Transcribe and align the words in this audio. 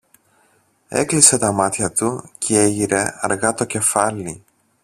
Έκλεισε 0.87 1.37
τα 1.37 1.51
μάτια 1.51 1.91
του 1.91 2.29
κι 2.37 2.55
έγειρε 2.55 3.15
αργά 3.19 3.53
το 3.53 3.65
κεφάλι. 3.65 4.43